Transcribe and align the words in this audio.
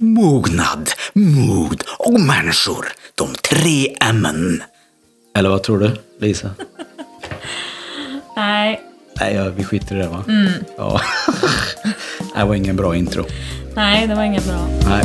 Mognad, 0.00 0.90
mod 1.12 1.82
och 1.98 2.20
människor. 2.20 2.86
De 3.14 3.34
tre 3.34 3.96
M'en. 4.00 4.62
Eller 5.36 5.48
vad 5.48 5.62
tror 5.62 5.78
du, 5.78 5.90
Lisa? 6.20 6.50
Nej, 8.36 8.80
Nej, 9.20 9.34
ja, 9.34 9.48
vi 9.48 9.64
skiter 9.64 9.96
i 9.96 9.98
det 9.98 10.08
va? 10.08 10.24
Mm. 10.28 10.52
Ja. 10.76 11.00
det 12.34 12.44
var 12.44 12.54
ingen 12.54 12.76
bra 12.76 12.96
intro. 12.96 13.24
nej, 13.74 14.06
det 14.06 14.14
var 14.14 14.22
inget 14.22 14.46
bra. 14.46 14.68
Nej. 14.88 15.04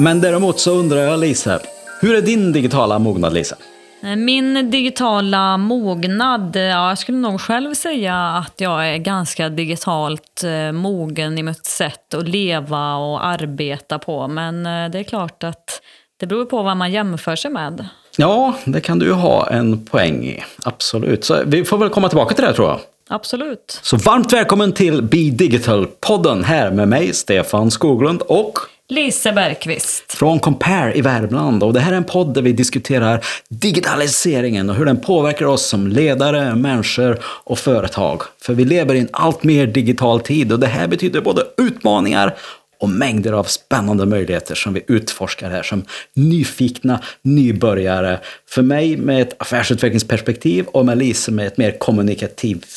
Men 0.00 0.20
däremot 0.20 0.60
så 0.60 0.70
undrar 0.70 0.98
jag 0.98 1.20
Lisa, 1.20 1.60
hur 2.00 2.14
är 2.14 2.22
din 2.22 2.52
digitala 2.52 2.98
mognad 2.98 3.32
Lisa? 3.32 3.56
Min 4.16 4.70
digitala 4.70 5.56
mognad, 5.56 6.56
ja, 6.56 6.88
jag 6.88 6.98
skulle 6.98 7.18
nog 7.18 7.40
själv 7.40 7.74
säga 7.74 8.16
att 8.16 8.54
jag 8.56 8.88
är 8.88 8.96
ganska 8.96 9.48
digitalt 9.48 10.44
eh, 10.44 10.72
mogen 10.72 11.38
i 11.38 11.42
mitt 11.42 11.66
sätt 11.66 12.14
att 12.14 12.28
leva 12.28 12.94
och 12.96 13.26
arbeta 13.26 13.98
på. 13.98 14.28
Men 14.28 14.66
eh, 14.66 14.90
det 14.90 14.98
är 14.98 15.02
klart 15.02 15.44
att 15.44 15.82
det 16.20 16.26
beror 16.26 16.44
på 16.44 16.62
vad 16.62 16.76
man 16.76 16.92
jämför 16.92 17.36
sig 17.36 17.50
med. 17.50 17.88
Ja, 18.16 18.54
det 18.64 18.80
kan 18.80 18.98
du 18.98 19.06
ju 19.06 19.12
ha 19.12 19.50
en 19.50 19.84
poäng 19.84 20.24
i. 20.24 20.42
Absolut. 20.62 21.24
Så 21.24 21.42
vi 21.46 21.64
får 21.64 21.78
väl 21.78 21.88
komma 21.88 22.08
tillbaka 22.08 22.34
till 22.34 22.44
det 22.44 22.52
tror 22.52 22.68
jag. 22.68 22.80
Absolut. 23.08 23.80
Så 23.82 23.96
varmt 23.96 24.32
välkommen 24.32 24.72
till 24.72 25.02
Be 25.02 25.16
Digital-podden 25.16 26.44
här 26.44 26.70
med 26.70 26.88
mig, 26.88 27.12
Stefan 27.12 27.70
Skoglund 27.70 28.22
och 28.22 28.58
Lise 28.90 29.32
Bergqvist. 29.32 30.12
från 30.12 30.40
Compare 30.40 30.94
i 30.94 31.00
Värmland. 31.00 31.62
Och 31.62 31.72
det 31.72 31.80
här 31.80 31.92
är 31.92 31.96
en 31.96 32.04
podd 32.04 32.34
där 32.34 32.42
vi 32.42 32.52
diskuterar 32.52 33.24
digitaliseringen 33.48 34.70
och 34.70 34.76
hur 34.76 34.84
den 34.84 35.00
påverkar 35.00 35.46
oss 35.46 35.66
som 35.66 35.86
ledare, 35.86 36.54
människor 36.54 37.18
och 37.24 37.58
företag. 37.58 38.22
För 38.42 38.54
vi 38.54 38.64
lever 38.64 38.94
i 38.94 38.98
en 38.98 39.08
allt 39.12 39.42
mer 39.42 39.66
digital 39.66 40.20
tid 40.20 40.52
och 40.52 40.60
det 40.60 40.66
här 40.66 40.88
betyder 40.88 41.20
både 41.20 41.42
utmaningar 41.56 42.36
och 42.80 42.88
mängder 42.88 43.32
av 43.32 43.44
spännande 43.44 44.06
möjligheter 44.06 44.54
som 44.54 44.74
vi 44.74 44.84
utforskar 44.88 45.50
här 45.50 45.62
som 45.62 45.84
nyfikna 46.14 47.02
nybörjare. 47.22 48.20
För 48.48 48.62
mig 48.62 48.96
med 48.96 49.22
ett 49.22 49.34
affärsutvecklingsperspektiv 49.38 50.66
och 50.66 50.86
med 50.86 50.98
Lise 50.98 51.30
med 51.30 51.46
ett 51.46 51.56
mer 51.56 51.78
kommunikativt 51.78 52.68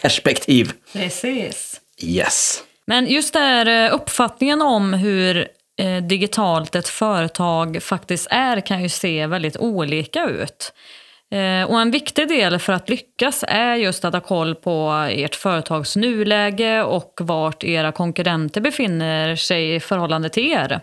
perspektiv. 0.00 0.72
Precis. 0.92 1.80
Yes. 2.02 2.62
Men 2.86 3.06
just 3.06 3.32
där 3.32 3.40
här 3.40 3.86
eh, 3.86 3.94
uppfattningen 3.94 4.62
om 4.62 4.92
hur 4.92 5.48
eh, 5.78 6.02
digitalt 6.02 6.74
ett 6.74 6.88
företag 6.88 7.78
faktiskt 7.82 8.26
är 8.30 8.60
kan 8.60 8.82
ju 8.82 8.88
se 8.88 9.26
väldigt 9.26 9.56
olika 9.56 10.24
ut. 10.24 10.72
Eh, 11.30 11.70
och 11.70 11.80
en 11.80 11.90
viktig 11.90 12.28
del 12.28 12.58
för 12.58 12.72
att 12.72 12.88
lyckas 12.88 13.44
är 13.48 13.74
just 13.74 14.04
att 14.04 14.14
ha 14.14 14.20
koll 14.20 14.54
på 14.54 14.90
ert 15.10 15.34
företags 15.34 15.96
nuläge 15.96 16.82
och 16.82 17.18
vart 17.20 17.64
era 17.64 17.92
konkurrenter 17.92 18.60
befinner 18.60 19.36
sig 19.36 19.74
i 19.74 19.80
förhållande 19.80 20.28
till 20.28 20.52
er. 20.52 20.80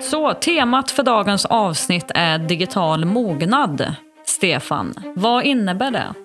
Så 0.00 0.34
temat 0.34 0.90
för 0.90 1.02
dagens 1.02 1.46
avsnitt 1.46 2.10
är 2.14 2.38
digital 2.38 3.04
mognad. 3.04 3.94
Stefan, 4.26 4.94
vad 5.16 5.44
innebär 5.44 5.90
det? 5.90 6.23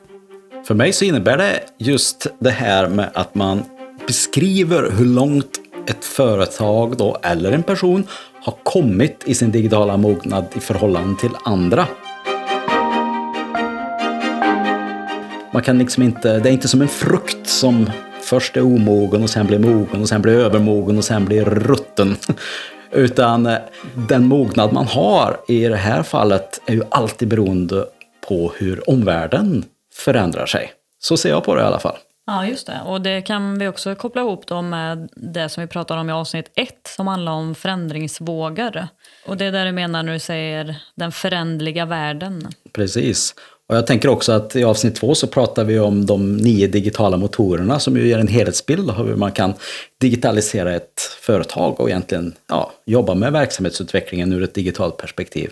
För 0.63 0.73
mig 0.73 0.93
så 0.93 1.05
innebär 1.05 1.37
det 1.37 1.59
just 1.77 2.27
det 2.39 2.49
här 2.49 2.87
med 2.87 3.09
att 3.13 3.35
man 3.35 3.63
beskriver 4.07 4.91
hur 4.91 5.05
långt 5.05 5.59
ett 5.87 6.05
företag 6.05 6.97
då, 6.97 7.17
eller 7.23 7.51
en 7.51 7.63
person 7.63 8.07
har 8.41 8.53
kommit 8.63 9.23
i 9.25 9.35
sin 9.35 9.51
digitala 9.51 9.97
mognad 9.97 10.45
i 10.55 10.59
förhållande 10.59 11.19
till 11.19 11.31
andra. 11.45 11.87
Man 15.53 15.63
kan 15.63 15.77
liksom 15.77 16.03
inte, 16.03 16.39
det 16.39 16.49
är 16.49 16.53
inte 16.53 16.67
som 16.67 16.81
en 16.81 16.87
frukt 16.87 17.47
som 17.47 17.89
först 18.21 18.57
är 18.57 18.61
omogen 18.61 19.23
och 19.23 19.29
sen 19.29 19.47
blir 19.47 19.59
mogen 19.59 20.01
och 20.01 20.09
sen 20.09 20.21
blir 20.21 20.33
övermogen 20.33 20.97
och 20.97 21.03
sen 21.03 21.25
blir 21.25 21.45
rutten. 21.45 22.15
Utan 22.91 23.45
eh, 23.45 23.57
den 24.07 24.27
mognad 24.27 24.73
man 24.73 24.87
har 24.87 25.37
i 25.47 25.65
det 25.65 25.75
här 25.75 26.03
fallet 26.03 26.61
är 26.65 26.73
ju 26.73 26.83
alltid 26.89 27.27
beroende 27.27 27.85
på 28.27 28.51
hur 28.57 28.89
omvärlden 28.89 29.65
förändrar 29.99 30.45
sig. 30.45 30.73
Så 30.99 31.17
ser 31.17 31.29
jag 31.29 31.43
på 31.43 31.55
det 31.55 31.61
i 31.61 31.65
alla 31.65 31.79
fall. 31.79 31.97
Ja, 32.29 32.45
just 32.45 32.67
det. 32.67 32.81
Och 32.85 33.01
det 33.01 33.21
kan 33.21 33.59
vi 33.59 33.67
också 33.67 33.95
koppla 33.95 34.21
ihop 34.21 34.47
då 34.47 34.61
med 34.61 35.09
det 35.15 35.49
som 35.49 35.61
vi 35.61 35.67
pratar 35.67 35.97
om 35.97 36.09
i 36.09 36.13
avsnitt 36.13 36.51
ett 36.55 36.93
som 36.95 37.07
handlar 37.07 37.31
om 37.31 37.55
förändringsvågor. 37.55 38.87
Och 39.25 39.37
det 39.37 39.45
är 39.45 39.51
där 39.51 39.65
du 39.65 39.71
menar 39.71 40.03
när 40.03 40.13
du 40.13 40.19
säger 40.19 40.75
den 40.95 41.11
förändliga 41.11 41.85
världen. 41.85 42.47
Precis. 42.73 43.35
Och 43.69 43.75
jag 43.75 43.87
tänker 43.87 44.09
också 44.09 44.31
att 44.31 44.55
i 44.55 44.63
avsnitt 44.63 44.95
två 44.95 45.15
så 45.15 45.27
pratar 45.27 45.63
vi 45.63 45.79
om 45.79 46.05
de 46.05 46.37
nio 46.37 46.67
digitala 46.67 47.17
motorerna 47.17 47.79
som 47.79 47.97
ju 47.97 48.07
ger 48.07 48.19
en 48.19 48.27
helhetsbild 48.27 48.89
av 48.89 49.07
hur 49.07 49.15
man 49.15 49.31
kan 49.31 49.53
digitalisera 50.01 50.75
ett 50.75 51.01
företag 51.21 51.79
och 51.79 51.89
egentligen 51.89 52.33
ja, 52.47 52.71
jobba 52.85 53.13
med 53.13 53.31
verksamhetsutvecklingen 53.31 54.33
ur 54.33 54.43
ett 54.43 54.53
digitalt 54.53 54.97
perspektiv. 54.97 55.49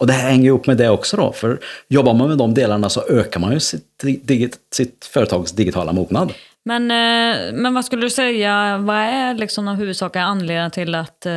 Och 0.00 0.06
det 0.06 0.12
här 0.12 0.30
hänger 0.30 0.46
ihop 0.46 0.66
med 0.66 0.76
det 0.76 0.90
också 0.90 1.16
då, 1.16 1.32
för 1.32 1.58
jobbar 1.88 2.14
man 2.14 2.28
med 2.28 2.38
de 2.38 2.54
delarna 2.54 2.88
så 2.88 3.02
ökar 3.08 3.40
man 3.40 3.52
ju 3.52 3.60
sitt, 3.60 3.84
digit, 4.22 4.56
sitt 4.74 5.04
företags 5.04 5.52
digitala 5.52 5.92
mognad. 5.92 6.32
Men, 6.70 6.90
eh, 6.90 7.52
men 7.52 7.74
vad 7.74 7.84
skulle 7.84 8.02
du 8.02 8.10
säga, 8.10 8.78
vad 8.78 8.96
är 8.96 9.34
liksom 9.34 9.64
de 9.64 9.76
huvudsakliga 9.76 10.24
anledningarna 10.24 10.70
till 10.70 10.94
att 10.94 11.26
eh, 11.26 11.32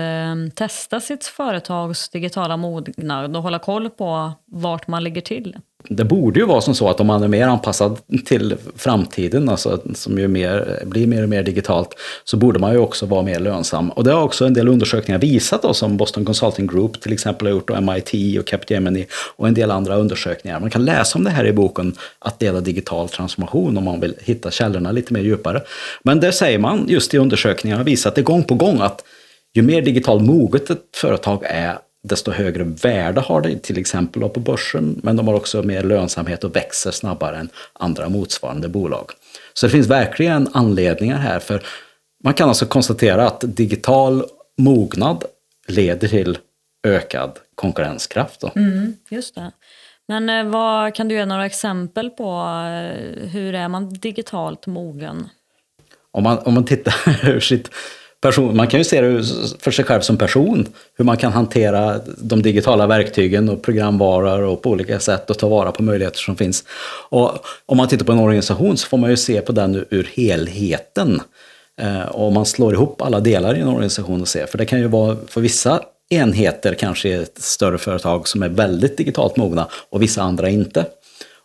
testa 0.56 1.00
sitt 1.00 1.26
företags 1.26 2.10
digitala 2.10 2.58
mognad 2.58 3.38
och 3.38 3.44
hålla 3.44 3.60
koll 3.60 3.90
på 3.90 4.32
vart 4.46 4.88
man 4.88 5.04
ligger 5.04 5.22
till? 5.22 5.56
Det 5.90 6.04
borde 6.06 6.40
ju 6.40 6.46
vara 6.46 6.62
som 6.62 6.76
så 6.76 6.90
att 6.90 7.00
om 7.00 7.08
man 7.08 7.24
är 7.24 7.28
mer 7.28 7.48
anpassad 7.48 8.00
till 8.26 8.56
framtiden, 8.76 9.50
alltså 9.50 9.82
som 9.96 10.20
ju 10.20 10.28
mer, 10.28 10.84
blir 10.86 11.08
mer 11.08 11.24
och 11.24 11.30
mer 11.30 11.44
digitalt, 11.44 11.90
så 12.24 12.38
borde 12.38 12.60
man 12.60 12.72
ju 12.72 12.78
också 12.78 13.06
vara 13.06 13.22
mer 13.22 13.40
lönsam. 13.40 13.90
Och 13.90 14.04
det 14.04 14.12
har 14.12 14.24
också 14.24 14.46
en 14.46 14.54
del 14.54 14.68
undersökningar 14.68 15.20
visat 15.20 15.62
då, 15.62 15.74
som 15.74 15.98
Boston 15.98 16.26
Consulting 16.26 16.68
Group 16.68 17.02
till 17.02 17.14
exempel 17.14 17.48
har 17.48 17.52
gjort, 17.52 17.70
och 17.70 17.84
MIT 17.84 18.40
och 18.40 18.48
Capgemini 18.48 19.06
och 19.36 19.48
en 19.48 19.54
del 19.54 19.72
andra 19.72 19.96
undersökningar. 19.96 20.60
Man 20.60 20.70
kan 20.70 20.86
läsa 20.86 21.18
om 21.18 21.24
det 21.24 21.30
här 21.30 21.46
i 21.46 21.54
boken 21.54 21.96
Att 22.20 22.40
dela 22.40 22.62
digital 22.62 23.10
transformation 23.10 23.78
om 23.78 23.84
man 23.84 24.00
vill 24.00 24.16
hitta 24.20 24.52
källorna 24.52 24.92
lite 24.92 25.14
mer 25.14 25.23
djupare. 25.24 25.62
Men 26.04 26.20
där 26.20 26.32
säger 26.32 26.60
man 26.60 26.86
just 26.88 27.14
i 27.14 27.18
undersökningar 27.18 27.78
har 27.78 27.84
visat 27.84 28.16
det 28.16 28.22
gång 28.22 28.44
på 28.44 28.56
gång 28.56 28.82
att 28.82 29.04
ju 29.54 29.62
mer 29.62 29.82
digitalt 29.82 30.24
moget 30.24 30.70
ett 30.70 30.96
företag 30.96 31.44
är, 31.46 31.78
desto 32.04 32.32
högre 32.32 32.64
värde 32.64 33.22
har 33.22 33.42
det, 33.42 33.60
till 33.60 33.78
exempel 33.78 34.30
på 34.30 34.40
börsen, 34.40 35.00
men 35.04 35.16
de 35.16 35.28
har 35.28 35.36
också 35.36 35.64
mer 35.64 35.84
lönsamhet 35.84 36.44
och 36.44 36.56
växer 36.56 36.92
snabbare 36.92 37.38
än 37.38 37.50
andra 37.74 38.10
motsvarande 38.10 38.70
bolag. 38.70 39.12
Så 39.54 39.66
det 39.66 39.70
finns 39.70 39.88
verkligen 39.88 40.50
anledningar 40.54 41.18
här, 41.18 41.40
för 41.40 41.64
man 42.24 42.34
kan 42.34 42.50
alltså 42.50 42.66
konstatera 42.66 43.28
att 43.28 43.44
digital 43.48 44.24
mognad 44.58 45.24
leder 45.68 46.08
till 46.08 46.38
ökad 46.88 47.40
konkurrenskraft. 47.56 48.42
Då. 48.42 48.52
Mm, 48.56 48.94
just 49.10 49.36
det. 49.36 49.52
Men 50.08 50.30
eh, 50.30 50.46
vad, 50.46 50.96
kan 50.96 51.08
du 51.08 51.16
ge 51.16 51.26
några 51.26 51.46
exempel 51.46 52.10
på 52.10 52.24
eh, 52.24 53.28
hur 53.28 53.56
är 53.56 53.68
man 53.68 53.94
digitalt 53.94 54.68
mogen? 54.68 55.30
Om 56.12 56.24
man, 56.24 56.38
om 56.38 56.54
man 56.54 56.66
tittar 56.66 56.96
ur 57.30 57.40
sitt 57.40 57.70
person, 58.22 58.58
man 58.58 58.68
kan 58.68 58.80
ju 58.80 58.84
se 58.84 59.02
det 59.02 59.24
för 59.60 59.72
sig 59.72 59.86
själv 59.86 60.02
som 60.02 60.18
person, 60.18 60.68
hur 60.98 61.06
man 61.06 61.18
kan 61.18 61.32
hantera 61.32 62.00
de 62.18 62.42
digitala 62.42 62.88
verktygen 62.88 63.50
och 63.50 63.64
programvaror 63.64 64.42
och 64.42 64.62
på 64.62 64.70
olika 64.70 65.00
sätt 65.00 65.30
och 65.30 65.40
ta 65.40 65.48
vara 65.48 65.72
på 65.72 65.84
möjligheter 65.84 66.20
som 66.20 66.36
finns. 66.36 66.64
Och 67.10 67.32
om 67.66 67.78
man 67.78 67.88
tittar 67.88 68.06
på 68.06 68.12
en 68.12 68.20
organisation 68.20 68.78
så 68.78 68.88
får 68.88 68.98
man 68.98 69.10
ju 69.10 69.18
se 69.18 69.42
på 69.42 69.52
den 69.52 69.86
ur 69.90 70.10
helheten. 70.14 71.22
Eh, 71.82 72.06
och 72.06 72.28
om 72.28 72.34
man 72.34 72.46
slår 72.46 72.74
ihop 72.74 73.02
alla 73.02 73.20
delar 73.20 73.56
i 73.56 73.60
en 73.60 73.68
organisation 73.68 74.22
och 74.22 74.28
ser, 74.28 74.46
för 74.46 74.58
det 74.58 74.66
kan 74.66 74.80
ju 74.80 74.88
vara 74.88 75.18
för 75.28 75.42
vissa 75.42 75.82
enheter 76.14 76.74
kanske 76.74 77.10
i 77.10 77.14
ett 77.14 77.42
större 77.42 77.78
företag 77.78 78.28
som 78.28 78.44
är 78.44 78.50
väldigt 78.50 78.98
digitalt 78.98 79.38
mogna 79.38 79.68
och 79.90 80.02
vissa 80.02 80.22
andra 80.22 80.50
inte. 80.50 80.86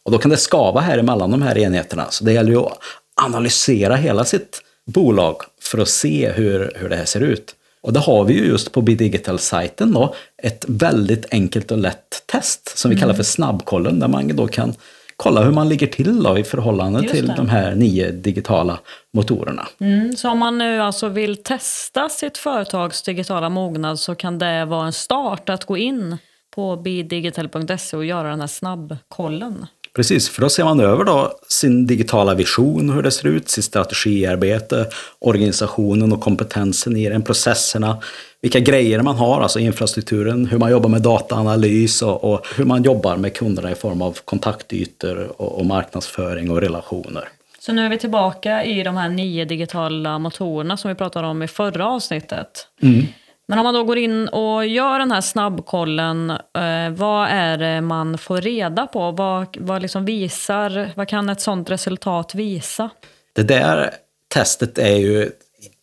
Och 0.02 0.12
då 0.12 0.18
kan 0.18 0.30
det 0.30 0.36
skava 0.36 0.80
här 0.80 0.98
emellan 0.98 1.30
de 1.30 1.42
här 1.42 1.58
enheterna. 1.58 2.06
Så 2.10 2.24
det 2.24 2.32
gäller 2.32 2.50
ju 2.50 2.58
att 2.58 2.78
analysera 3.22 3.96
hela 3.96 4.24
sitt 4.24 4.62
bolag 4.86 5.42
för 5.62 5.78
att 5.78 5.88
se 5.88 6.30
hur, 6.30 6.72
hur 6.76 6.88
det 6.88 6.96
här 6.96 7.04
ser 7.04 7.20
ut. 7.20 7.54
Och 7.80 7.92
det 7.92 8.00
har 8.00 8.24
vi 8.24 8.34
ju 8.34 8.46
just 8.46 8.72
på 8.72 8.80
BeDigital-sajten 8.80 9.92
då, 9.92 10.14
ett 10.42 10.64
väldigt 10.68 11.26
enkelt 11.30 11.70
och 11.70 11.78
lätt 11.78 12.22
test 12.26 12.78
som 12.78 12.90
vi 12.90 12.96
kallar 12.96 13.14
för 13.14 13.22
snabbkollen, 13.22 14.00
där 14.00 14.08
man 14.08 14.36
då 14.36 14.46
kan 14.46 14.74
kolla 15.22 15.42
hur 15.42 15.52
man 15.52 15.68
ligger 15.68 15.86
till 15.86 16.22
då 16.22 16.38
i 16.38 16.44
förhållande 16.44 17.00
Just 17.02 17.14
till 17.14 17.26
det. 17.26 17.34
de 17.36 17.48
här 17.48 17.74
nio 17.74 18.10
digitala 18.10 18.78
motorerna. 19.12 19.68
Mm, 19.80 20.16
så 20.16 20.30
om 20.30 20.38
man 20.38 20.58
nu 20.58 20.80
alltså 20.82 21.08
vill 21.08 21.42
testa 21.42 22.08
sitt 22.08 22.38
företags 22.38 23.02
digitala 23.02 23.48
mognad 23.48 23.98
så 23.98 24.14
kan 24.14 24.38
det 24.38 24.64
vara 24.64 24.86
en 24.86 24.92
start 24.92 25.48
att 25.48 25.64
gå 25.64 25.76
in 25.76 26.16
på 26.54 26.76
bidigital.se 26.76 27.96
och 27.96 28.04
göra 28.04 28.28
den 28.30 28.40
här 28.40 28.46
snabbkollen. 28.46 29.66
Precis, 29.94 30.28
för 30.28 30.42
då 30.42 30.48
ser 30.48 30.64
man 30.64 30.80
över 30.80 31.04
då 31.04 31.32
sin 31.48 31.86
digitala 31.86 32.34
vision, 32.34 32.90
hur 32.90 33.02
det 33.02 33.10
ser 33.10 33.28
ut, 33.28 33.48
sitt 33.48 33.64
strategiarbete, 33.64 34.86
organisationen 35.18 36.12
och 36.12 36.20
kompetensen 36.20 36.96
i 36.96 37.08
den, 37.08 37.22
processerna, 37.22 37.98
vilka 38.40 38.60
grejer 38.60 39.02
man 39.02 39.16
har, 39.16 39.40
alltså 39.40 39.58
infrastrukturen, 39.58 40.46
hur 40.46 40.58
man 40.58 40.70
jobbar 40.70 40.88
med 40.88 41.02
dataanalys 41.02 42.02
och, 42.02 42.24
och 42.24 42.46
hur 42.56 42.64
man 42.64 42.82
jobbar 42.82 43.16
med 43.16 43.34
kunderna 43.34 43.70
i 43.70 43.74
form 43.74 44.02
av 44.02 44.18
kontaktytor 44.24 45.32
och, 45.36 45.58
och 45.58 45.66
marknadsföring 45.66 46.50
och 46.50 46.60
relationer. 46.60 47.28
Så 47.60 47.72
nu 47.72 47.84
är 47.84 47.88
vi 47.88 47.98
tillbaka 47.98 48.64
i 48.64 48.82
de 48.82 48.96
här 48.96 49.08
nio 49.08 49.44
digitala 49.44 50.18
motorerna 50.18 50.76
som 50.76 50.88
vi 50.88 50.94
pratade 50.94 51.26
om 51.26 51.42
i 51.42 51.48
förra 51.48 51.86
avsnittet. 51.86 52.66
Mm. 52.82 53.06
Men 53.48 53.58
om 53.58 53.64
man 53.64 53.74
då 53.74 53.84
går 53.84 53.98
in 53.98 54.28
och 54.28 54.66
gör 54.66 54.98
den 54.98 55.10
här 55.10 55.20
snabbkollen, 55.20 56.30
eh, 56.30 56.90
vad 56.96 57.28
är 57.28 57.58
det 57.58 57.80
man 57.80 58.18
får 58.18 58.40
reda 58.40 58.86
på? 58.86 59.10
Vad, 59.10 59.56
vad, 59.60 59.82
liksom 59.82 60.04
visar, 60.04 60.90
vad 60.94 61.08
kan 61.08 61.28
ett 61.28 61.40
sånt 61.40 61.70
resultat 61.70 62.34
visa? 62.34 62.90
Det 63.32 63.42
där 63.42 63.90
testet 64.34 64.78
är 64.78 64.96
ju 64.96 65.30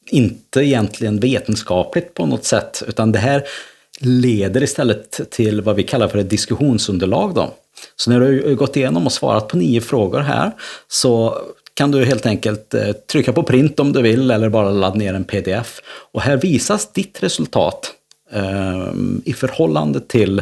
inte 0.05 0.59
egentligen 0.59 1.19
vetenskapligt 1.19 2.13
på 2.13 2.25
något 2.25 2.43
sätt, 2.43 2.83
utan 2.87 3.11
det 3.11 3.19
här 3.19 3.43
leder 3.99 4.63
istället 4.63 5.31
till 5.31 5.61
vad 5.61 5.75
vi 5.75 5.83
kallar 5.83 6.07
för 6.07 6.17
ett 6.17 6.29
diskussionsunderlag. 6.29 7.33
Då. 7.33 7.53
Så 7.95 8.11
när 8.11 8.19
du 8.19 8.47
har 8.47 8.53
gått 8.53 8.75
igenom 8.75 9.05
och 9.05 9.13
svarat 9.13 9.47
på 9.47 9.57
nio 9.57 9.81
frågor 9.81 10.19
här 10.19 10.51
så 10.87 11.41
kan 11.75 11.91
du 11.91 12.05
helt 12.05 12.25
enkelt 12.25 12.73
eh, 12.73 12.91
trycka 12.91 13.33
på 13.33 13.43
print 13.43 13.79
om 13.79 13.93
du 13.93 14.01
vill 14.01 14.31
eller 14.31 14.49
bara 14.49 14.71
ladda 14.71 14.95
ner 14.95 15.13
en 15.13 15.23
pdf. 15.23 15.81
Och 16.11 16.21
här 16.21 16.37
visas 16.37 16.93
ditt 16.93 17.23
resultat 17.23 17.93
eh, 18.31 18.93
i 19.25 19.33
förhållande 19.33 19.99
till 19.99 20.39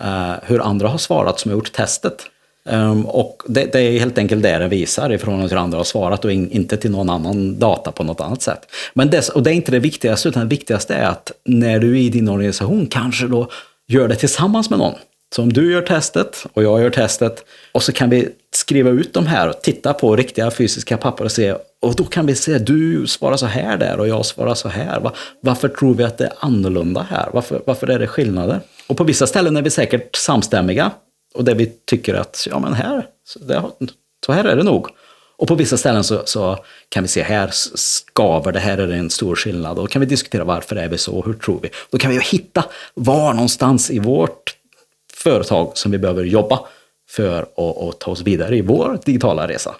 eh, 0.00 0.32
hur 0.42 0.60
andra 0.60 0.88
har 0.88 0.98
svarat 0.98 1.40
som 1.40 1.50
har 1.50 1.56
gjort 1.56 1.72
testet. 1.72 2.26
Um, 2.64 3.06
och 3.06 3.42
det, 3.46 3.72
det, 3.72 3.80
är 3.80 3.98
helt 3.98 4.18
enkelt 4.18 4.42
det 4.42 4.58
det 4.58 4.68
visar 4.68 5.12
i 5.12 5.18
förhållande 5.18 5.48
till 5.48 5.56
hur 5.56 5.64
andra 5.64 5.78
har 5.78 5.84
svarat 5.84 6.24
och 6.24 6.32
in, 6.32 6.50
inte 6.50 6.76
till 6.76 6.90
någon 6.90 7.10
annan 7.10 7.58
data 7.58 7.92
på 7.92 8.04
något 8.04 8.20
annat 8.20 8.42
sätt. 8.42 8.60
Men 8.94 9.10
det, 9.10 9.28
och 9.28 9.42
det 9.42 9.50
är 9.50 9.54
inte 9.54 9.72
det 9.72 9.78
viktigaste, 9.78 10.28
utan 10.28 10.42
det 10.42 10.48
viktigaste 10.48 10.94
är 10.94 11.06
att 11.06 11.32
när 11.44 11.78
du 11.78 11.98
i 11.98 12.08
din 12.08 12.28
organisation 12.28 12.86
kanske 12.86 13.26
då 13.26 13.50
gör 13.88 14.08
det 14.08 14.14
tillsammans 14.14 14.70
med 14.70 14.78
någon. 14.78 14.94
Så 15.34 15.42
om 15.42 15.52
du 15.52 15.72
gör 15.72 15.82
testet 15.82 16.46
och 16.52 16.62
jag 16.62 16.80
gör 16.80 16.90
testet 16.90 17.44
och 17.72 17.82
så 17.82 17.92
kan 17.92 18.10
vi 18.10 18.28
skriva 18.54 18.90
ut 18.90 19.14
de 19.14 19.26
här 19.26 19.48
och 19.48 19.62
titta 19.62 19.92
på 19.92 20.16
riktiga 20.16 20.50
fysiska 20.50 20.96
papper 20.96 21.24
och 21.24 21.32
se 21.32 21.54
och 21.82 21.94
då 21.96 22.04
kan 22.04 22.26
vi 22.26 22.34
se, 22.34 22.58
du 22.58 23.06
svarar 23.06 23.36
så 23.36 23.46
här 23.46 23.76
där 23.76 24.00
och 24.00 24.08
jag 24.08 24.26
svarar 24.26 24.54
så 24.54 24.68
här. 24.68 25.10
Varför 25.40 25.68
tror 25.68 25.94
vi 25.94 26.04
att 26.04 26.18
det 26.18 26.24
är 26.24 26.32
annorlunda 26.38 27.06
här? 27.10 27.28
Varför, 27.32 27.62
varför 27.66 27.90
är 27.90 27.98
det 27.98 28.06
skillnader? 28.06 28.60
Och 28.86 28.96
på 28.96 29.04
vissa 29.04 29.26
ställen 29.26 29.56
är 29.56 29.62
vi 29.62 29.70
säkert 29.70 30.16
samstämmiga 30.16 30.90
och 31.34 31.44
det 31.44 31.54
vi 31.54 31.66
tycker 31.66 32.14
att, 32.14 32.46
ja 32.50 32.58
men 32.58 32.72
här, 32.72 33.06
så, 33.24 33.38
det, 33.38 33.62
så 34.26 34.32
här 34.32 34.44
är 34.44 34.56
det 34.56 34.62
nog. 34.62 34.88
Och 35.36 35.48
på 35.48 35.54
vissa 35.54 35.76
ställen 35.76 36.04
så, 36.04 36.22
så, 36.24 36.58
kan 36.88 37.02
vi 37.02 37.08
se, 37.08 37.22
här 37.22 37.50
skaver 37.52 38.52
det, 38.52 38.60
här 38.60 38.78
är 38.78 38.86
det 38.86 38.96
en 38.96 39.10
stor 39.10 39.36
skillnad. 39.36 39.78
Och 39.78 39.84
då 39.84 39.86
kan 39.86 40.00
vi 40.00 40.06
diskutera 40.06 40.44
varför 40.44 40.76
är 40.76 40.88
vi 40.88 40.98
så, 40.98 41.22
hur 41.22 41.34
tror 41.34 41.60
vi? 41.62 41.70
Då 41.90 41.98
kan 41.98 42.10
vi 42.10 42.20
hitta 42.20 42.64
var 42.94 43.32
någonstans 43.34 43.90
i 43.90 43.98
vårt 43.98 44.56
företag 45.14 45.72
som 45.74 45.92
vi 45.92 45.98
behöver 45.98 46.24
jobba 46.24 46.60
för 47.08 47.42
att, 47.42 47.58
att 47.58 48.00
ta 48.00 48.10
oss 48.10 48.22
vidare 48.22 48.56
i 48.56 48.62
vår 48.62 48.98
digitala 49.04 49.48
resa. 49.48 49.74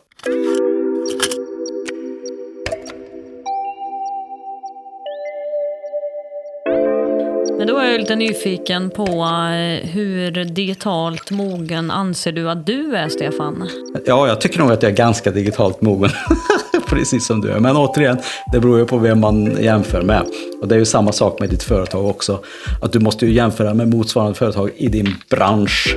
Men 7.62 7.66
då 7.66 7.78
är 7.78 7.90
jag 7.90 8.00
lite 8.00 8.16
nyfiken 8.16 8.90
på 8.90 9.02
eh, 9.02 9.88
hur 9.88 10.44
digitalt 10.44 11.30
mogen 11.30 11.90
anser 11.90 12.32
du 12.32 12.50
att 12.50 12.66
du 12.66 12.96
är, 12.96 13.08
Stefan? 13.08 13.68
Ja, 14.06 14.28
jag 14.28 14.40
tycker 14.40 14.58
nog 14.58 14.72
att 14.72 14.82
jag 14.82 14.92
är 14.92 14.96
ganska 14.96 15.30
digitalt 15.30 15.80
mogen. 15.80 16.10
Precis 16.88 17.26
som 17.26 17.40
du 17.40 17.50
är. 17.50 17.60
Men 17.60 17.76
återigen, 17.76 18.18
det 18.52 18.60
beror 18.60 18.78
ju 18.78 18.84
på 18.84 18.98
vem 18.98 19.20
man 19.20 19.62
jämför 19.62 20.02
med. 20.02 20.22
Och 20.62 20.68
det 20.68 20.74
är 20.74 20.78
ju 20.78 20.84
samma 20.84 21.12
sak 21.12 21.40
med 21.40 21.50
ditt 21.50 21.62
företag 21.62 22.06
också. 22.06 22.40
Att 22.82 22.92
du 22.92 23.00
måste 23.00 23.26
ju 23.26 23.32
jämföra 23.32 23.74
med 23.74 23.88
motsvarande 23.88 24.34
företag 24.34 24.70
i 24.76 24.88
din 24.88 25.14
bransch. 25.30 25.96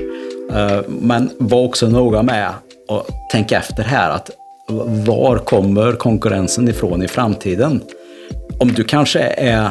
Eh, 0.51 0.79
men 0.87 1.29
var 1.37 1.63
också 1.63 1.89
noga 1.89 2.23
med 2.23 2.49
att 2.89 3.29
tänka 3.31 3.57
efter 3.57 3.83
här. 3.83 4.09
att 4.09 4.29
Var 5.05 5.37
kommer 5.37 5.93
konkurrensen 5.93 6.67
ifrån 6.67 7.03
i 7.03 7.07
framtiden? 7.07 7.81
Om 8.59 8.73
du 8.73 8.83
kanske 8.83 9.19
är 9.37 9.69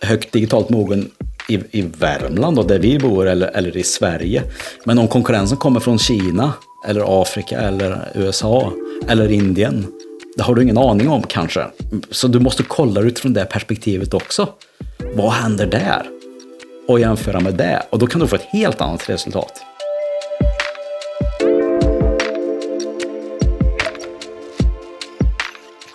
högt 0.00 0.32
digitalt 0.32 0.68
mogen 0.68 1.10
i, 1.48 1.54
i 1.70 1.82
Värmland, 1.82 2.56
då, 2.56 2.62
där 2.62 2.78
vi 2.78 2.98
bor, 2.98 3.28
eller, 3.28 3.48
eller 3.48 3.76
i 3.76 3.82
Sverige. 3.82 4.42
Men 4.84 4.98
om 4.98 5.08
konkurrensen 5.08 5.58
kommer 5.58 5.80
från 5.80 5.98
Kina, 5.98 6.52
eller 6.88 7.22
Afrika, 7.22 7.60
eller 7.60 8.08
USA, 8.14 8.72
eller 9.08 9.32
Indien, 9.32 9.86
det 10.36 10.42
har 10.42 10.54
du 10.54 10.62
ingen 10.62 10.78
aning 10.78 11.08
om 11.08 11.22
kanske. 11.22 11.66
Så 12.10 12.28
du 12.28 12.38
måste 12.38 12.62
kolla 12.62 13.00
utifrån 13.00 13.32
det 13.32 13.44
perspektivet 13.44 14.14
också. 14.14 14.48
Vad 15.14 15.32
händer 15.32 15.66
där? 15.66 16.02
Och 16.88 17.00
jämföra 17.00 17.40
med 17.40 17.54
det. 17.54 17.82
Och 17.90 17.98
då 17.98 18.06
kan 18.06 18.20
du 18.20 18.26
få 18.26 18.36
ett 18.36 18.48
helt 18.52 18.80
annat 18.80 19.08
resultat. 19.08 19.62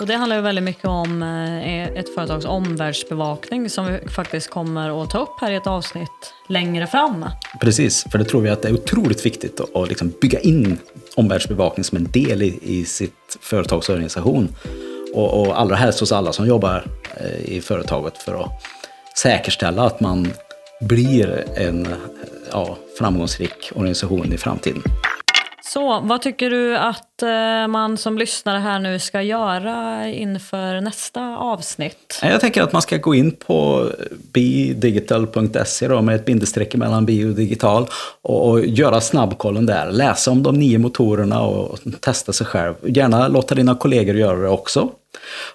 Och 0.02 0.08
det 0.08 0.16
handlar 0.16 0.36
ju 0.36 0.42
väldigt 0.42 0.64
mycket 0.64 0.86
om 0.86 1.24
eh, 1.24 1.88
ett 1.88 2.16
företags 2.16 2.46
omvärldsbevakning 2.46 3.70
som 3.70 3.86
vi 3.86 4.10
faktiskt 4.10 4.50
kommer 4.50 5.04
att 5.04 5.10
ta 5.10 5.20
upp 5.20 5.42
här 5.42 5.52
i 5.52 5.56
ett 5.56 5.68
avsnitt 5.68 6.34
längre 6.48 6.88
fram. 6.88 7.26
Precis, 7.60 8.06
för 8.12 8.18
det 8.18 8.26
tror 8.26 8.42
vi 8.42 8.50
att 8.50 8.62
det 8.62 8.68
är 8.68 8.74
otroligt 8.74 9.26
viktigt 9.26 9.60
att 9.76 9.90
liksom 9.90 10.14
bygga 10.22 10.40
in 10.40 10.78
omvärldsbevakning 11.16 11.84
som 11.84 11.98
en 11.98 12.12
del 12.12 12.42
i, 12.42 12.60
i 12.62 12.86
sitt 12.86 13.38
företags 13.42 13.90
organisation. 13.90 14.56
Och, 15.14 15.42
och 15.42 15.60
allra 15.60 15.76
helst 15.76 16.00
hos 16.00 16.12
alla 16.12 16.34
som 16.34 16.48
jobbar 16.48 16.86
eh, 17.18 17.56
i 17.56 17.62
företaget 17.62 18.18
för 18.18 18.44
att 18.44 18.50
säkerställa 19.18 19.84
att 19.84 20.00
man 20.00 20.34
blir 20.82 21.46
en 21.56 21.88
ja, 22.52 22.78
framgångsrik 22.98 23.72
organisation 23.76 24.34
i 24.34 24.38
framtiden. 24.38 24.84
Så 25.74 26.00
vad 26.00 26.22
tycker 26.22 26.50
du 26.50 26.78
att 26.78 27.24
eh, 27.24 27.68
man 27.68 27.98
som 27.98 28.18
lyssnare 28.18 28.60
här 28.60 28.80
nu 28.80 29.00
ska 29.00 29.22
göra 29.22 30.08
inför 30.08 30.82
nästa 30.82 31.38
avsnitt? 31.38 32.20
Jag 32.22 32.42
tänker 32.42 32.62
att 32.62 32.74
man 32.74 32.82
ska 32.82 32.98
gå 32.98 33.16
in 33.16 33.32
på 33.32 33.90
bidigital.se 34.34 36.02
med 36.02 36.16
ett 36.16 36.26
bindestreck 36.26 36.76
mellan 36.76 37.06
bi 37.06 37.26
och 37.26 37.36
digital 37.36 37.88
och, 38.22 38.50
och 38.50 38.66
göra 38.66 39.02
snabbkollen 39.02 39.66
där. 39.66 39.92
Läsa 39.92 40.32
om 40.32 40.44
de 40.44 40.60
nio 40.60 40.78
motorerna 40.78 41.42
och 41.42 41.80
testa 42.00 42.34
sig 42.34 42.48
själv. 42.48 42.74
Gärna 42.84 43.28
låta 43.28 43.56
dina 43.56 43.76
kollegor 43.76 44.16
göra 44.16 44.38
det 44.38 44.50
också. 44.50 44.90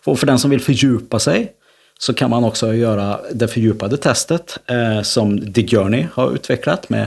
Och 0.04 0.18
för 0.18 0.26
den 0.26 0.38
som 0.38 0.50
vill 0.50 0.60
fördjupa 0.60 1.18
sig 1.18 1.52
så 1.98 2.14
kan 2.14 2.30
man 2.30 2.44
också 2.44 2.74
göra 2.74 3.20
det 3.32 3.48
fördjupade 3.48 3.96
testet 3.96 4.58
eh, 4.66 5.02
som 5.02 5.52
DigJourney 5.52 6.06
har 6.12 6.34
utvecklat 6.34 6.88
med 6.88 7.06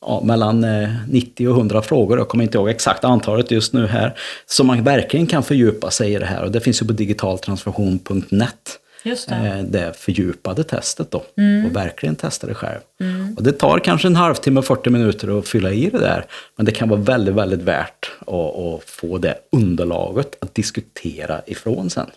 ja, 0.00 0.20
mellan 0.24 0.66
90 1.08 1.46
eh, 1.46 1.50
och 1.50 1.56
100 1.56 1.82
frågor, 1.82 2.18
jag 2.18 2.28
kommer 2.28 2.44
inte 2.44 2.58
ihåg 2.58 2.68
exakt 2.68 3.04
antalet 3.04 3.50
just 3.50 3.72
nu 3.72 3.86
här, 3.86 4.18
som 4.46 4.66
man 4.66 4.84
verkligen 4.84 5.26
kan 5.26 5.42
fördjupa 5.42 5.90
sig 5.90 6.14
i 6.14 6.18
det 6.18 6.26
här. 6.26 6.44
Och 6.44 6.52
det 6.52 6.60
finns 6.60 6.82
ju 6.82 6.86
på 6.86 6.92
digitaltransformation.net. 6.92 8.78
Just 9.02 9.28
det. 9.28 9.34
Eh, 9.34 9.62
det 9.62 9.96
fördjupade 9.96 10.64
testet 10.64 11.10
då. 11.10 11.22
Mm. 11.36 11.66
Och 11.66 11.76
verkligen 11.76 12.16
testa 12.16 12.46
det 12.46 12.54
själv. 12.54 12.80
Mm. 13.00 13.34
Och 13.36 13.42
det 13.42 13.52
tar 13.52 13.78
kanske 13.78 14.08
en 14.08 14.16
halvtimme, 14.16 14.62
40 14.62 14.90
minuter 14.90 15.38
att 15.38 15.48
fylla 15.48 15.70
i 15.70 15.90
det 15.90 15.98
där. 15.98 16.26
Men 16.56 16.66
det 16.66 16.72
kan 16.72 16.88
vara 16.88 17.00
väldigt, 17.00 17.34
väldigt 17.34 17.62
värt 17.62 18.10
att, 18.20 18.56
att 18.56 18.84
få 18.86 19.18
det 19.18 19.34
underlaget 19.52 20.36
att 20.40 20.54
diskutera 20.54 21.40
ifrån 21.46 21.90
sen. 21.90 22.10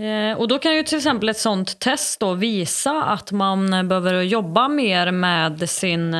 Eh, 0.00 0.38
och 0.38 0.48
då 0.48 0.58
kan 0.58 0.76
ju 0.76 0.82
till 0.82 0.98
exempel 0.98 1.28
ett 1.28 1.38
sånt 1.38 1.78
test 1.78 2.20
då 2.20 2.34
visa 2.34 3.02
att 3.02 3.32
man 3.32 3.88
behöver 3.88 4.22
jobba 4.22 4.68
mer 4.68 5.10
med 5.10 5.70
sin 5.70 6.14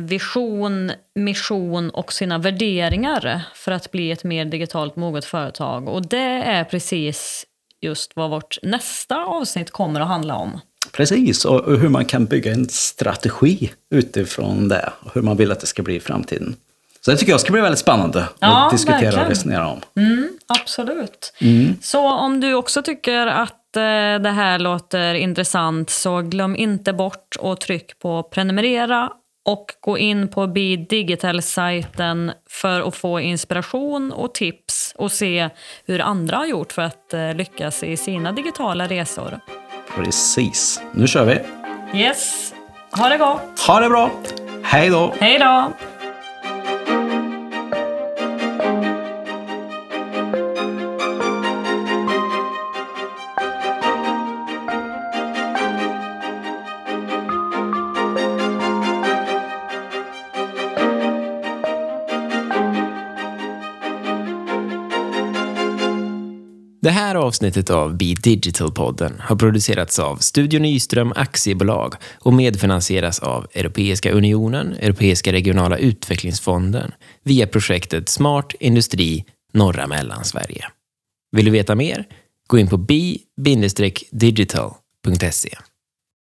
vision, 0.00 0.92
mission 1.14 1.90
och 1.90 2.12
sina 2.12 2.38
värderingar 2.38 3.42
för 3.54 3.72
att 3.72 3.90
bli 3.90 4.10
ett 4.10 4.24
mer 4.24 4.44
digitalt 4.44 4.96
moget 4.96 5.24
företag. 5.24 5.88
Och 5.88 6.06
det 6.08 6.42
är 6.44 6.64
precis 6.64 7.46
just 7.80 8.16
vad 8.16 8.30
vårt 8.30 8.58
nästa 8.62 9.16
avsnitt 9.24 9.70
kommer 9.70 10.00
att 10.00 10.08
handla 10.08 10.34
om. 10.34 10.60
Precis, 10.92 11.44
och 11.44 11.78
hur 11.78 11.88
man 11.88 12.04
kan 12.04 12.24
bygga 12.24 12.52
en 12.52 12.68
strategi 12.68 13.72
utifrån 13.90 14.68
det. 14.68 14.92
Och 15.00 15.14
hur 15.14 15.22
man 15.22 15.36
vill 15.36 15.52
att 15.52 15.60
det 15.60 15.66
ska 15.66 15.82
bli 15.82 15.94
i 15.94 16.00
framtiden. 16.00 16.56
Så 17.00 17.10
det 17.10 17.16
tycker 17.16 17.32
jag 17.32 17.40
ska 17.40 17.52
bli 17.52 17.60
väldigt 17.60 17.78
spännande 17.78 18.28
ja, 18.38 18.66
att 18.66 18.72
diskutera 18.72 19.00
verkligen. 19.00 19.24
och 19.24 19.30
resonera 19.30 19.68
om. 19.68 19.80
Mm, 19.96 20.28
absolut. 20.46 21.34
Mm. 21.40 21.76
Så 21.82 22.12
om 22.12 22.40
du 22.40 22.54
också 22.54 22.82
tycker 22.82 23.26
att 23.26 23.76
eh, 23.76 23.82
det 24.22 24.30
här 24.30 24.58
låter 24.58 25.14
intressant 25.14 25.90
så 25.90 26.20
glöm 26.20 26.56
inte 26.56 26.92
bort 26.92 27.36
att 27.42 27.60
tryck 27.60 27.98
på 27.98 28.22
prenumerera 28.22 29.10
och 29.44 29.66
gå 29.80 29.98
in 29.98 30.28
på 30.28 30.46
Be 30.46 30.76
Digital-sajten 30.76 32.32
för 32.48 32.88
att 32.88 32.96
få 32.96 33.20
inspiration 33.20 34.12
och 34.12 34.34
tips 34.34 34.94
och 34.96 35.12
se 35.12 35.48
hur 35.86 36.00
andra 36.00 36.36
har 36.36 36.46
gjort 36.46 36.72
för 36.72 36.82
att 36.82 37.14
eh, 37.14 37.34
lyckas 37.34 37.82
i 37.82 37.96
sina 37.96 38.32
digitala 38.32 38.86
resor. 38.86 39.40
Precis. 39.94 40.80
Nu 40.92 41.06
kör 41.06 41.24
vi! 41.24 41.38
Yes! 41.98 42.54
Ha 42.90 43.08
det 43.08 43.18
gott! 43.18 43.60
Ha 43.66 43.80
det 43.80 43.88
bra! 43.88 44.10
Hej 44.62 44.90
då! 44.90 45.14
Hej 45.20 45.38
då! 45.38 45.72
Här 66.92 67.14
avsnittet 67.14 67.70
av 67.70 67.96
Be 67.96 68.04
Digital-podden 68.04 69.20
har 69.20 69.36
producerats 69.36 69.98
av 69.98 70.16
Studio 70.16 70.60
Nyström 70.60 71.12
Aktiebolag 71.16 71.94
och 72.20 72.34
medfinansieras 72.34 73.18
av 73.18 73.46
Europeiska 73.54 74.12
Unionen, 74.12 74.72
Europeiska 74.72 75.32
regionala 75.32 75.78
utvecklingsfonden 75.78 76.92
via 77.22 77.46
projektet 77.46 78.08
Smart 78.08 78.54
Industri 78.60 79.24
norra 79.52 79.86
Mellansverige. 79.86 80.64
Vill 81.32 81.44
du 81.44 81.50
veta 81.50 81.74
mer? 81.74 82.04
Gå 82.46 82.58
in 82.58 82.68
på 82.68 82.76
bi-digital.se. 82.76 85.58